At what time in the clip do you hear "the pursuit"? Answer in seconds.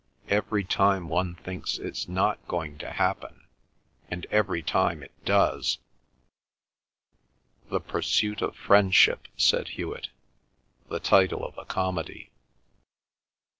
7.69-8.41